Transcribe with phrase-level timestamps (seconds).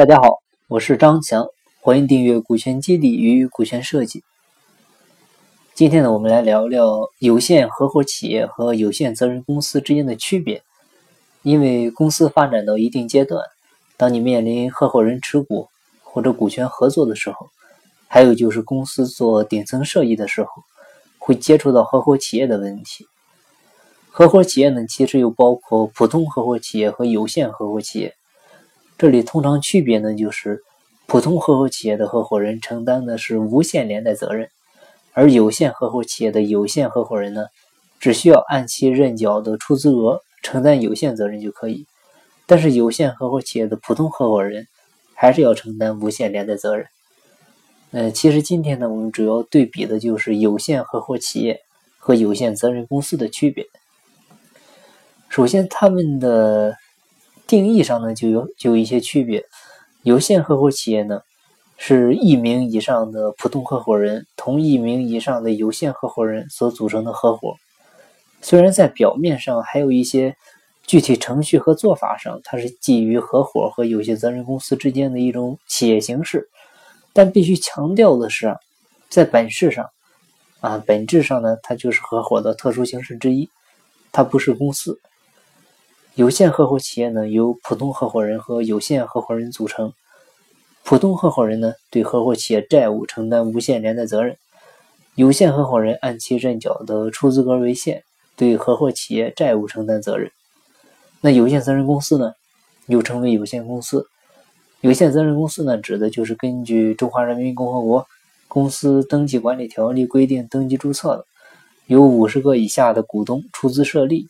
[0.00, 1.46] 大家好，我是张强，
[1.82, 4.20] 欢迎订阅《股权激励与股权设计》。
[5.74, 10.62] 今天呢，我们来聊聊有限合伙企业和有限责任公司之间的区别。
[11.42, 13.44] 因为公司发展到一定阶段，
[13.98, 15.68] 当你面临合伙人持股
[16.02, 17.50] 或者股权合作的时候，
[18.08, 20.48] 还有就是公司做顶层设计的时候，
[21.18, 23.06] 会接触到合伙企业的问题。
[24.08, 28.14] 合伙企业呢，其实又包括普通合伙企业和有限合伙企业。
[29.00, 30.62] 这里通常区别呢，就是
[31.06, 34.50] 普通合伙企业的合伙人承担的是无限连带责任，
[35.14, 37.46] 而有限合伙企业的有限合伙人呢，
[37.98, 41.86] 只需要按其认缴的出资额承担有限责任就可以。
[42.44, 44.66] 但是有限合伙企业的普通合伙人
[45.14, 46.86] 还是要承担无限连带责任。
[47.92, 51.62] 呃，其实今天呢，我们主要对比的就是有限合伙企业
[51.96, 53.64] 和有限责任公司的区别。
[55.30, 56.76] 首先，他们的。
[57.50, 59.44] 定义上呢，就有就有一些区别。
[60.04, 61.22] 有限合伙企业呢，
[61.76, 67.56] 是一名以上的普通合伙人同一名以上的有限合伙人所组成的合伙。
[68.40, 70.36] 虽然在表面上还有一些
[70.86, 76.48] 具体程序和做法上，它是基于合伙和有限责任公司之间的一种企业形式，
[77.12, 78.56] 但必须强调的是，
[79.08, 79.90] 在本质上，
[80.60, 83.50] 啊，本质上呢，它就是合伙的特殊形式之一，
[84.12, 85.00] 它不是公司。
[86.16, 89.92] 有限合伙企业呢，由普通合伙人和有限合伙人组成。
[90.82, 94.34] 普通合伙人呢，对合伙企业债务承担无限连带责任；
[95.14, 98.02] 有限合伙人按其认缴的出资额为限，
[98.34, 100.32] 对合伙企业债务承担责任。
[101.20, 102.32] 那有限责任公司呢，
[102.86, 104.04] 又称为有限公司。
[104.80, 108.04] 有限责任公司呢，指的就是根据《中华人民共和国
[108.48, 111.24] 公司登记管理条例》规定登记注册的，
[111.86, 114.28] 由五十个以下的股东出资设立，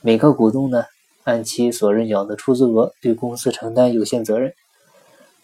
[0.00, 0.84] 每个股东呢。
[1.24, 4.54] 按其所认缴的出资额对公司承担有限责任，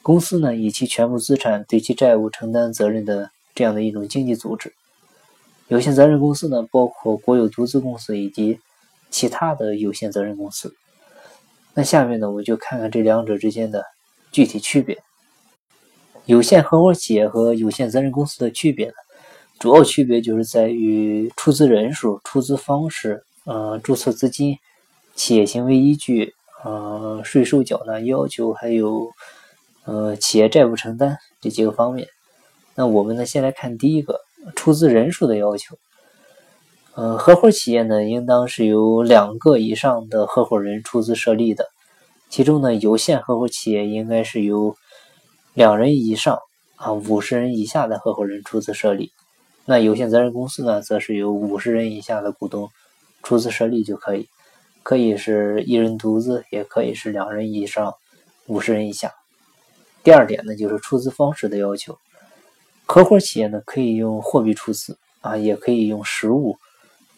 [0.02, 4.72] 公司呢以其全部资产对其债务承担责任的这样的一种经济组织。
[5.68, 8.58] 有限责任公司呢包括国有独资公司以及
[9.08, 10.74] 其他的有限责任公司。
[11.74, 13.84] 那下面呢我就看看这两者之间的
[14.30, 14.98] 具体区别。
[16.26, 18.94] 有限合伙企业和有限责任公司的区别呢，
[19.58, 24.58] 主要区别就是在于出资人数、出资方式、呃注册资金。
[25.20, 26.32] 企业行为依据、
[26.64, 29.10] 呃税收缴纳要求，还有
[29.84, 32.08] 呃企业债务承担这几个方面。
[32.74, 34.18] 那我们呢，先来看第一个
[34.56, 35.76] 出资人数的要求。
[36.94, 41.66] 呃，合伙企业呢，应当是由两个以上的合伙人出资设立的。
[42.30, 44.74] 其中呢，有限合伙企业应该是由
[45.52, 46.38] 两人以上
[46.76, 49.10] 啊五十人以下的合伙人出资设立。
[49.66, 52.70] 那有限责任公司呢，则是由五十人以下的股东
[53.22, 54.26] 出资设立就可以。
[54.82, 57.94] 可以是一人独资，也可以是两人以上、
[58.46, 59.12] 五十人以下。
[60.02, 61.98] 第二点呢，就是出资方式的要求。
[62.86, 66.56] 合伙企业呢，可以用货币出资啊，也可以用实物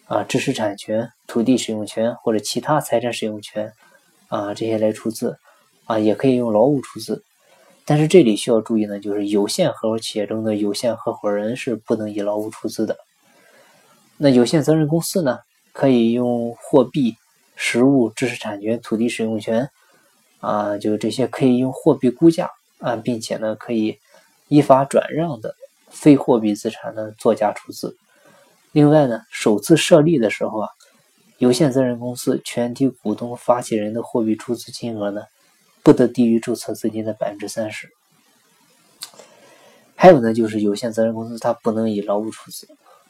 [0.05, 3.73] 啊、知识产权、土地使用权或者其他财产使用权
[4.27, 5.37] 啊这些来出资
[5.85, 7.23] 啊，也可以用劳务出资。
[7.85, 12.97] 但是这里需要注意呢，就是有限合伙企业中的有限合伙人是不能以劳务出资的。
[14.17, 15.39] 那有限责任公司呢，
[15.71, 17.15] 可以用货币。
[17.55, 19.69] 实物、知识产权、土地使用权，
[20.39, 22.49] 啊，就这些可以用货币估价
[22.79, 23.99] 啊，并且呢，可以
[24.47, 25.55] 依法转让的
[25.89, 27.95] 非货币资产呢，作价出资。
[28.71, 30.69] 另外呢，首次设立的时候啊，
[31.37, 35.21] 有限责任公司全体股东发起人的货币出资金额呢，
[35.83, 37.89] 不得低于注册资金的百分之三十。
[39.95, 42.67] 还有呢，就是有限责任公司它不能以劳务出资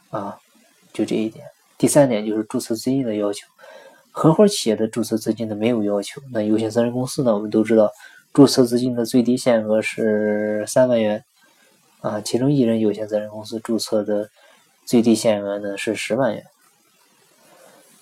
[0.09, 0.37] 啊，
[0.91, 1.47] 就这一点。
[1.77, 3.47] 第三点就是注册资金的要求。
[4.15, 7.91] 合伙企业的注册资金呢没有要求，那有限责任公司呢，我们都知道
[8.31, 11.25] 注册资金的最低限额是三万元
[12.01, 14.29] 啊，其中一人有限责任公司注册的
[14.85, 16.45] 最低限额呢是十万元。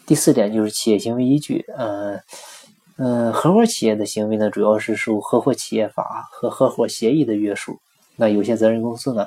[0.06, 2.22] 第四点就是企业行为依据，嗯
[2.98, 7.80] 嗯，合伙企业的行为呢主要是受合伙企业法和合伙协议的约束，
[8.18, 9.26] 那有限责任公司呢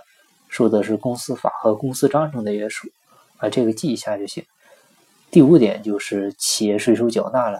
[0.50, 2.88] 受的是公司法和公司章程的约束，
[3.38, 4.44] 啊，这个记一下就行。
[5.34, 7.58] 第五点就是企业税收缴纳了，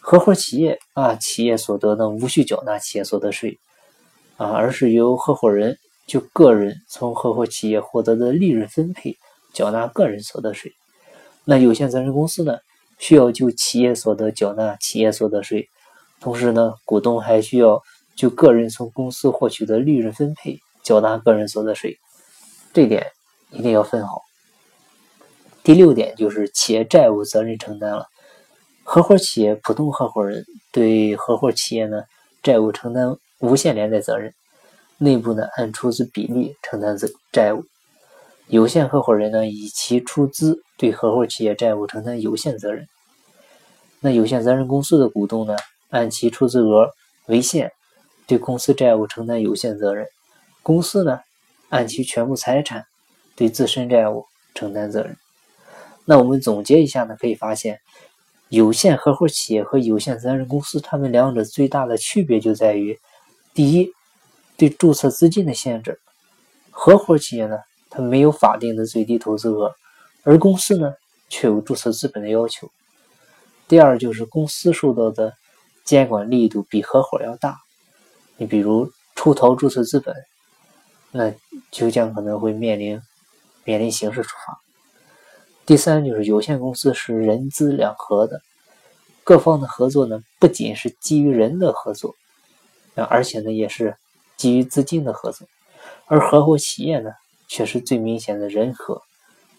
[0.00, 3.60] 合伙企业啊，企业所得呢无需缴纳企业所得税
[4.36, 5.78] 啊，而是由合伙人
[6.08, 9.16] 就个人从合伙企业获得的利润分配
[9.54, 10.72] 缴纳个人所得税。
[11.44, 12.58] 那有限责任公司呢，
[12.98, 15.68] 需要就企业所得缴纳企业所得税，
[16.20, 17.80] 同时呢，股东还需要
[18.16, 22.00] 就个人从公司获取的利润分配缴纳个人所得税，
[22.72, 23.06] 这点
[23.50, 24.22] 一定要分好。
[25.62, 28.06] 第六点就是企业债务责任承担了，
[28.82, 32.02] 合伙企业普通合伙人对合伙企业呢
[32.42, 34.32] 债务承担无限连带责任，
[34.98, 37.62] 内部呢按出资比例承担责债务。
[38.46, 42.86] 有限合伙人呢以其出资对合伙企业债务承担有限责任。
[44.00, 45.54] 那有限责任公司的股东呢
[45.90, 46.88] 按其出资额
[47.26, 47.70] 为限，
[48.26, 50.06] 对公司债务承担有限责任。
[50.62, 51.20] 公司呢
[51.68, 52.86] 按其全部财产
[53.36, 54.24] 对自身债务
[54.54, 55.16] 承担责任。
[56.10, 57.78] 那我们总结一下呢，可以发现，
[58.48, 62.98] 有限合伙企业和有限责任公司，它们两者最大的区别就在于，
[63.54, 63.92] 第一，
[64.56, 66.00] 对注册资金的限制。
[66.72, 67.58] 合伙企业呢，
[67.90, 69.72] 它没有法定的最低投资额，
[70.24, 70.94] 而公司呢，
[71.28, 72.68] 却有注册资本的要求。
[73.68, 75.32] 第二，就是公司受到的
[75.84, 77.56] 监管力度比合伙要大。
[78.36, 80.12] 你比如出逃注册资本，
[81.12, 81.32] 那
[81.70, 83.00] 就将可能会面临
[83.62, 84.58] 面临刑事处罚。
[85.70, 88.40] 第三就是有限公司是人资两合的，
[89.22, 92.16] 各方的合作呢，不仅是基于人的合作，
[92.96, 93.94] 啊，而且呢也是
[94.36, 95.46] 基于资金的合作，
[96.06, 97.12] 而合伙企业呢
[97.46, 99.00] 却是最明显的人和，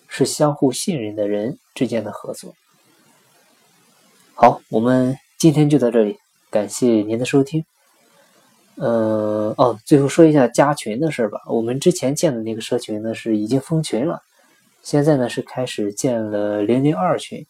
[0.10, 2.54] 是相互信任的人之间的合作。
[4.34, 6.18] 好，我们今天就到这里，
[6.50, 7.64] 感谢您的收听。
[8.76, 14.22] 呃，哦，最后说一下加群的事吧，我们之前建的那个社群呢是已经封群了。
[14.84, 17.46] 现在呢是开始建了零零二群，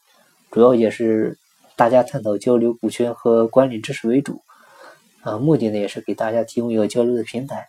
[0.52, 1.38] 主要也是
[1.76, 4.42] 大家探讨交流股权和管理知识为主，
[5.22, 7.68] 啊，目的呢也是给大家提供一个交流的平台，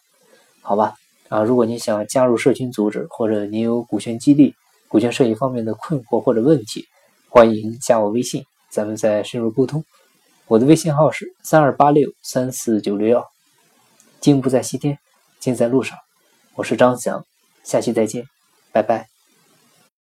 [0.60, 0.94] 好吧？
[1.28, 4.54] 啊，如果你想加入社群组织，或者你有股权激励、
[4.88, 6.84] 股权设计方面的困惑或者问题，
[7.28, 9.84] 欢迎加我微信，咱们再深入沟通。
[10.48, 13.24] 我的微信号是三二八六三四九六幺，
[14.20, 14.98] 经不在西天，
[15.40, 15.96] 经在路上。
[16.54, 17.24] 我是张翔，
[17.62, 18.26] 下期再见，
[18.72, 19.11] 拜拜。